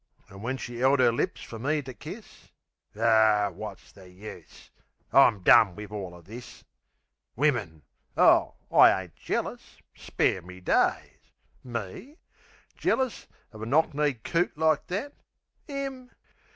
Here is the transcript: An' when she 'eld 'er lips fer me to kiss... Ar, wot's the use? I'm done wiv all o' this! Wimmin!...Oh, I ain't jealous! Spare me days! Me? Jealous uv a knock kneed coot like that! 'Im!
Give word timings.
An' 0.31 0.41
when 0.41 0.57
she 0.57 0.81
'eld 0.81 0.99
'er 0.99 1.11
lips 1.13 1.43
fer 1.43 1.59
me 1.59 1.83
to 1.83 1.93
kiss... 1.93 2.49
Ar, 2.99 3.51
wot's 3.51 3.91
the 3.91 4.09
use? 4.09 4.71
I'm 5.13 5.43
done 5.43 5.75
wiv 5.75 5.91
all 5.91 6.15
o' 6.15 6.21
this! 6.21 6.63
Wimmin!...Oh, 7.35 8.55
I 8.71 9.03
ain't 9.03 9.15
jealous! 9.15 9.77
Spare 9.93 10.41
me 10.41 10.59
days! 10.59 11.19
Me? 11.63 12.17
Jealous 12.75 13.27
uv 13.53 13.61
a 13.61 13.65
knock 13.67 13.93
kneed 13.93 14.23
coot 14.23 14.57
like 14.57 14.87
that! 14.87 15.13
'Im! 15.67 16.09